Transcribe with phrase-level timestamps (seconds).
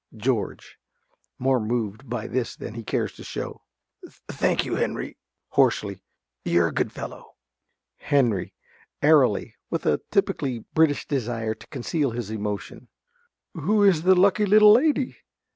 [0.17, 0.77] _)~George~
[1.37, 3.61] (more moved by this than he cares to show).
[4.29, 5.15] Thank you, Henry.
[5.49, 6.01] (Hoarsely.)
[6.43, 7.35] You're a good fellow.
[7.97, 8.55] ~Henry~
[9.03, 12.87] (airily, with a typically British desire to conceal his emotion).
[13.53, 15.17] Who is the lucky little lady?